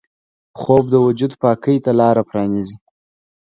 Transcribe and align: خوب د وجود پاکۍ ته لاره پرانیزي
خوب 0.59 0.83
د 0.91 0.95
وجود 1.05 1.31
پاکۍ 1.41 1.77
ته 1.85 1.91
لاره 1.99 2.23
پرانیزي 2.29 2.77